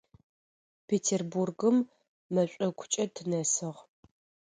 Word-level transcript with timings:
Петербургым 0.87 1.77
мэшӏокукӏэ 2.33 3.03
тынэсыгъ. 3.13 3.77